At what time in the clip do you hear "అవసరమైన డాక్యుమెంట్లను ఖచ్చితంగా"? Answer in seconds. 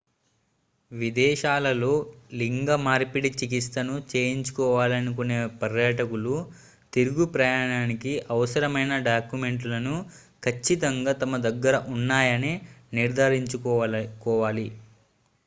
8.31-11.13